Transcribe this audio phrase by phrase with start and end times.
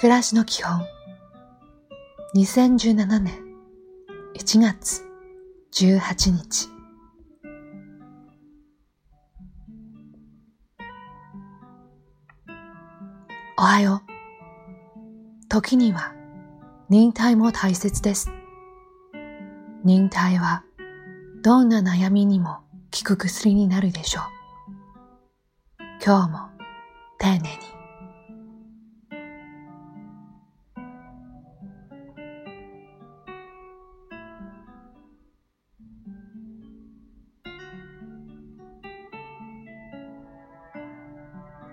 [0.00, 0.86] 暮らしの基本
[2.36, 3.34] 2017年
[4.36, 5.02] 1月
[5.72, 6.68] 18日
[13.58, 15.48] おはよう。
[15.48, 16.14] 時には
[16.88, 18.30] 忍耐も大切です。
[19.82, 20.62] 忍耐は
[21.42, 22.58] どんな悩みにも
[22.96, 24.24] 効く薬になるでしょう。
[26.06, 26.38] 今日も
[27.18, 27.77] 丁寧に。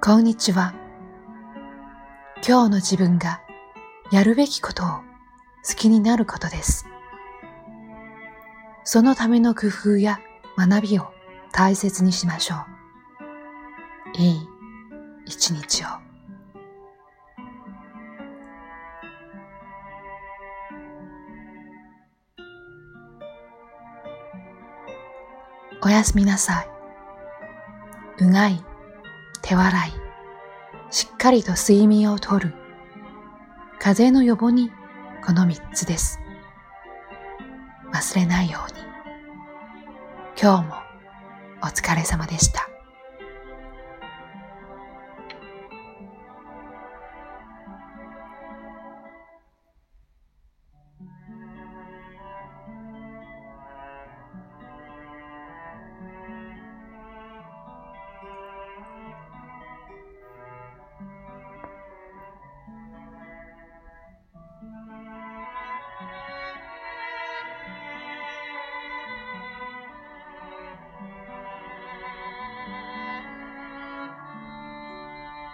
[0.05, 0.75] こんにちは。
[2.47, 3.41] 今日の自分が
[4.11, 6.85] やるべきことを好きになることです。
[8.83, 10.19] そのための工夫や
[10.59, 11.07] 学びを
[11.51, 12.55] 大切にしましょ
[14.15, 14.21] う。
[14.21, 14.47] いい
[15.25, 15.87] 一日を。
[25.81, 26.69] おやすみなさい。
[28.23, 28.63] うがい、
[29.47, 29.91] 手洗い、
[30.89, 32.55] しっかりと睡眠をとる。
[33.77, 34.71] 風邪の予防に
[35.23, 36.19] この三つです。
[37.93, 38.81] 忘れないように。
[40.41, 40.75] 今日も
[41.61, 42.67] お疲れ様でした。